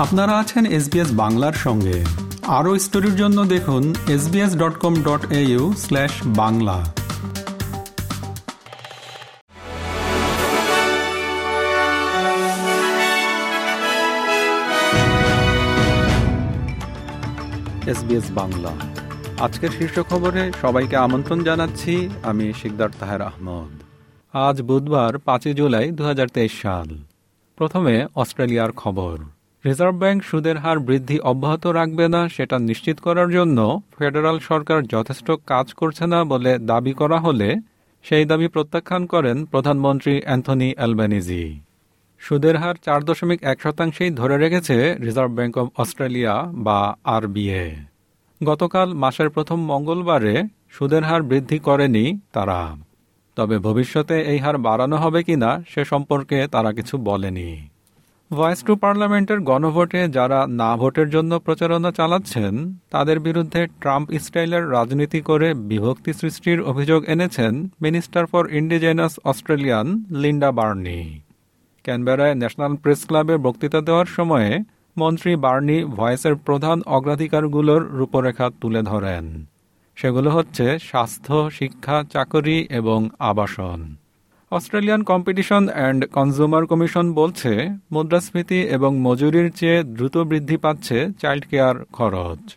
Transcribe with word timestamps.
আপনারা 0.00 0.38
আছেন 0.38 0.66
এসবিএস 0.66 1.08
বাংলার 1.12 1.52
সঙ্গে। 1.52 2.04
আরও 2.46 2.78
স্টোরির 2.78 3.16
জন্য 3.16 3.44
দেখুন 3.44 3.94
SBS 4.08 4.56
dot 4.56 4.78
com 4.78 4.94
dot 5.02 5.32
au 5.32 5.72
slash 5.78 6.10
Bangla. 6.26 6.92
SBS 17.86 18.24
Bangla. 18.30 18.72
আজকের 19.40 19.70
শীর্ষ 19.78 20.00
খবরে 20.00 20.52
সবাইকে 20.60 20.96
আমন্ত্রণ 20.96 21.44
জানাচ্ছি, 21.44 22.08
আমি 22.22 22.52
শিকদার 22.62 22.88
তাহের 23.00 23.22
আহমদ। 23.22 23.82
আজ 24.32 24.62
বুধবার 24.62 25.18
পাঁচই 25.18 25.54
জুলাই 25.54 25.90
দু 25.90 26.04
হাজার 26.04 26.28
তেইশ 26.28 26.62
সাল। 26.62 26.98
প্রথমে 27.56 28.06
অস্ট্রেলিয়ার 28.14 28.72
খবর। 28.72 29.18
রিজার্ভ 29.64 29.96
ব্যাংক 29.96 30.24
সুদের 30.24 30.56
হার 30.58 30.78
বৃদ্ধি 30.78 31.20
অব্যাহত 31.20 31.66
রাখবে 31.66 32.08
না, 32.08 32.28
সেটা 32.28 32.58
নিশ্চিত 32.58 32.96
করার 33.00 33.28
জন্য 33.30 33.58
ফেডারাল 33.98 34.38
সরকার 34.38 34.82
যথেষ্ট 34.86 35.30
কাজ 35.46 35.66
করছে 35.74 36.06
না 36.06 36.24
বলে 36.24 36.58
দাবি 36.58 36.92
করা 36.92 37.18
হলে 37.18 37.48
সেই 38.02 38.24
দাবি 38.24 38.48
প্রত্যাখ্যান 38.48 39.06
করেন 39.06 39.44
প্রধানমন্ত্রী 39.44 40.20
অ্যান্থনি 40.20 40.74
অ্যালবানিজি। 40.76 41.44
সুদের 42.18 42.56
হার 42.56 42.74
চার 42.84 43.00
দশমিক 43.04 43.40
এক 43.42 43.58
শতাংশেই 43.62 44.10
ধরে 44.10 44.36
রেখেছে 44.38 44.76
রিজার্ভ 45.00 45.32
ব্যাংক 45.32 45.58
অব 45.58 45.68
অস্ট্রেলিয়া 45.76 46.34
বা 46.52 46.96
আরবিএ। 47.04 47.66
গতকাল 48.42 48.88
মাসের 48.94 49.28
প্রথম 49.30 49.58
মঙ্গলবারে 49.64 50.34
সুদের 50.70 51.02
হার 51.02 51.22
বৃদ্ধি 51.22 51.58
করেনি 51.58 52.04
তারা। 52.32 52.60
তবে 53.36 53.58
ভবিষ্যতে 53.58 54.16
এই 54.32 54.38
হার 54.38 54.58
বাড়ানো 54.58 54.96
হবে 54.96 55.22
কিনা 55.22 55.50
সে 55.68 55.82
সম্পর্কে 55.84 56.38
তারা 56.46 56.72
কিছু 56.72 56.94
বলেনি। 56.98 57.69
ভয়েস 58.30 58.60
টু 58.66 58.72
পার্লামেন্টের 58.84 59.40
গণভোটে 59.50 60.00
যারা 60.08 60.40
না 60.60 60.70
ভোটের 60.76 61.08
জন্য 61.10 61.32
প্রচারণা 61.38 61.90
চালাচ্ছেন, 61.98 62.52
তাদের 62.90 63.18
বিরুদ্ধে 63.20 63.60
ট্রাম্প 63.80 64.06
স্টাইলের 64.24 64.64
রাজনীতি 64.70 65.20
করে 65.20 65.48
বিভক্তি 65.70 66.12
সৃষ্টির 66.12 66.58
অভিযোগ 66.62 67.00
এনেছেন 67.04 67.52
minister 67.82 68.24
for 68.26 68.44
indigenous 68.52 69.12
Australian 69.24 69.86
Linda 70.22 70.50
Burney 70.52 71.00
ক্যানবেরায় 71.84 72.34
national 72.34 72.72
press 72.82 73.00
ক্লাবে 73.06 73.34
বক্তৃতা 73.38 73.80
দেওয়ার 73.80 74.08
সময়ে 74.16 74.50
মন্ত্রী 74.96 75.32
বার্নি 75.36 75.78
ভয়েসের 75.96 76.34
প্রধান 76.46 76.78
অগ্রাধিকারগুলোর 76.96 77.82
রূপরেখা 77.98 78.46
তুলে 78.60 78.80
ধরেন। 78.82 79.24
সেগুলো 79.96 80.30
হচ্ছে 80.30 80.66
স্বাস্থ্য, 80.90 81.36
শিক্ষা, 81.50 81.96
চাকরি 82.12 82.58
এবং 82.70 83.00
আবাসন। 83.30 83.80
Australian 84.50 85.02
competition 85.02 85.68
and 85.68 86.06
consumer 86.06 86.66
commission 86.66 87.12
বলছে, 87.12 87.68
মুদ্রাস্ফীতি 87.92 88.60
এবং 88.60 88.98
মজুরির 88.98 89.52
চেয়ে 89.52 89.82
দ্রুত 89.82 90.18
বৃদ্ধি 90.18 90.56
পাচ্ছে 90.56 91.06
চাইল্ড 91.20 91.44
কেয়ার 91.50 91.84
খরচ। 91.92 92.56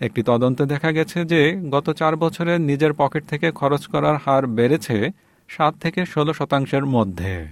একটি 0.00 0.22
তদন্তে 0.22 0.66
দেখা 0.66 0.92
গেছে 0.92 1.24
যে, 1.24 1.60
গত 1.70 1.90
চার 1.90 2.16
বছরে 2.16 2.58
নিজের 2.58 2.92
পকেট 2.92 3.24
থেকে 3.28 3.50
খরচ 3.50 3.86
করার 3.86 4.16
হার 4.26 4.46
বেড়েছে 4.46 5.08
সাত 5.48 5.74
থেকে 5.80 6.06
ষোলো 6.06 6.32
শতাংশের 6.32 6.86
মধ্যে। 6.86 7.46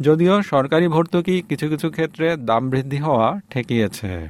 যদিও 0.00 0.42
সরকারি 0.42 0.88
ভর্তুকি 0.88 1.42
কিছু 1.48 1.68
কিছু 1.68 1.90
ক্ষেত্রে 1.90 2.36
দাম 2.36 2.70
বৃদ্ধি 2.70 2.96
হওয়া 2.96 3.40
ঠেকিয়েছে। 3.50 4.28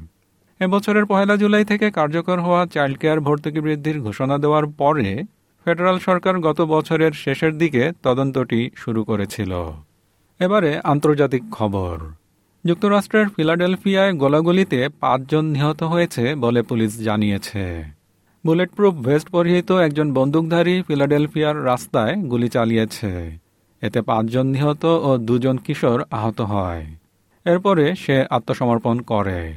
এবছরের 0.60 1.05
পহেলা 1.05 1.36
জুলাই 1.36 1.64
থেকে 1.64 1.91
কার্যকর 1.91 2.41
হওয়া 2.41 2.66
চাইল্ড 2.66 2.98
কেয়ার 2.98 3.20
ভর্তুকি 3.20 3.60
বৃদ্ধির 3.60 4.00
ঘোষণা 4.00 4.38
দেওয়ার 4.38 4.66
পরে 4.66 5.22
ফেডারাল 5.65 5.98
সরকার 5.98 6.39
গত 6.39 6.61
বছরের 6.61 7.12
শেষের 7.12 7.59
দিকে 7.59 7.93
তদন্তটি 8.03 8.70
শুরু 8.77 9.05
করেছিল। 9.05 9.53
এবারে 10.41 10.81
আন্তর্জাতিক 10.84 11.43
খবর। 11.51 11.98
যুক্তরাষ্ট্রের 12.65 13.29
ফিলাডেলফিয়ায় 13.29 14.12
গোলাগুলিতে 14.12 14.89
পাঁচজন 15.01 15.45
নিহত 15.45 15.83
হয়েছে 15.83 16.34
বলে 16.34 16.62
পুলিশ 16.62 16.98
জানিয়েছে। 16.98 17.84
বুলেট 18.47 18.71
প্রুফ 18.72 18.94
ভেস্ট 18.94 19.28
পরিহিত 19.28 19.72
একজন 19.72 20.12
বন্দুকধারী 20.12 20.83
ফিলাডেলফিয়ার 20.87 21.65
রাস্তায় 21.65 22.17
গুলি 22.17 22.49
চালিয়েছে। 22.49 23.38
এতে 23.83 24.03
পাঁচজন 24.03 24.47
নিহত 24.47 24.84
ও 24.84 25.19
দুজন 25.19 25.56
কিশোর 25.56 26.05
আহত 26.11 26.41
হয়। 26.41 26.87
এরপরে 27.44 27.94
সে 27.94 28.25
আত্মসমর্পণ 28.31 29.00
করে। 29.00 29.55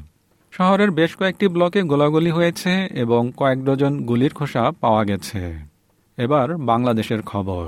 শহরের 0.51 0.91
বেশ 0.91 1.15
কয়েকটি 1.15 1.47
ব্লকে 1.47 1.81
গোলাগুলি 1.81 2.31
হয়েছে 2.31 2.87
এবং 2.91 3.31
কয়েক 3.37 3.65
ডজন 3.65 4.05
গুলির 4.05 4.33
খোসা 4.33 4.71
পাওয়া 4.81 5.03
গেছে। 5.03 5.76
এবার 6.17 6.47
বাংলাদেশের 6.57 7.21
খবর। 7.21 7.67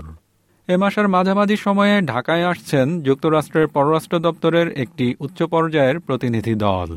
এ 0.68 0.78
মাসের 0.78 1.08
মাঝামাঝি 1.08 1.58
সময়ে 1.58 2.02
ঢাকায় 2.02 2.46
আসছেন 2.46 3.04
যুক্তরাষ্ট্রের 3.04 3.68
পররাষ্ট্র 3.68 4.20
দপ্তরের 4.20 4.68
একটি 4.74 5.16
উচ্চ 5.20 5.44
পর্যায়ের 5.44 6.00
প্রতিনিধি 6.00 6.56
দল। 6.56 6.90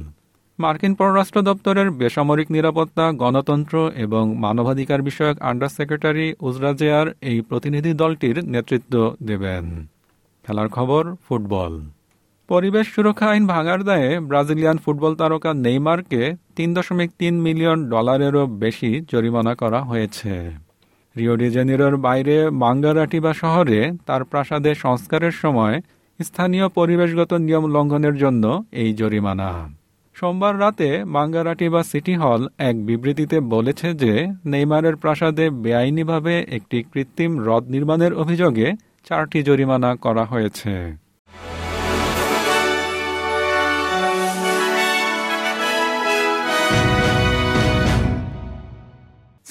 মার্কিন 0.59 0.95
পররাষ্ট্র 0.95 1.39
দপ্তরের 1.43 1.91
বেসামরিক 1.91 2.49
নিরাপত্তা, 2.51 3.13
গণতন্ত্র 3.13 3.91
এবং 3.97 4.37
মানবাধিকার 4.37 5.01
বিষয়ক 5.03 5.37
আন্ডার 5.43 5.69
সেক্রেটারি 5.69 6.35
উজরাজেয়ার 6.41 7.07
এই 7.21 7.39
প্রতিনিধি 7.41 7.93
দলটির 7.93 8.37
নেতৃত্ব 8.45 8.95
দেবেন। 9.23 9.65
খেলার 10.45 10.69
খবর, 10.69 11.03
ফুটবল। 11.29 11.73
পরিবেশ 12.49 12.87
সুরক্ষা 12.95 13.29
আইন 13.31 13.45
ভাঙার 13.47 13.81
দায়ে 13.84 14.21
ব্রাজিলিয়ান 14.21 14.77
ফুটবল 14.79 15.15
তারকা 15.15 15.51
নেইমারকে 15.55 16.23
তিন 16.57 16.75
দশমিক 16.75 17.11
তিন 17.19 17.34
মিলিয়ন 17.41 17.79
ডলারেরও 17.91 18.47
বেশি 18.47 18.91
জরিমানা 19.13 19.55
করা 19.55 19.81
হয়েছে। 19.81 20.34
রিও 21.17 21.34
ডিজেনিরোর 21.37 21.95
বাইরে 21.97 22.37
মাঙ্গারাটিবা 22.50 23.33
শহরে 23.33 23.78
তার 24.06 24.25
প্রাসাদে 24.25 24.73
সংস্কারের 24.75 25.33
সময় 25.33 25.77
স্থানীয় 26.21 26.67
পরিবেশগত 26.69 27.33
নিয়ম 27.34 27.65
লঙ্ঘনের 27.67 28.17
জন্য 28.17 28.45
এই 28.73 28.91
জরিমানা। 28.95 29.51
সোমবার 30.17 30.55
রাতে 30.61 30.89
মাঙ্গারাটিবা 31.05 31.81
সিটি 31.83 32.15
হল 32.15 32.41
এক 32.59 32.77
বিবৃতিতে 32.87 33.37
বলেছে 33.41 33.89
যে 33.95 34.12
নেইমারের 34.45 34.97
প্রাসাদে 34.97 35.47
বেআইনিভাবে 35.51 36.34
একটি 36.49 36.78
কৃত্রিম 36.93 37.33
হ্রদ 37.39 37.65
নির্মাণের 37.69 38.12
অভিযোগে 38.15 38.69
চারটি 39.05 39.39
জরিমানা 39.43 39.91
করা 39.97 40.25
হয়েছে। 40.25 41.02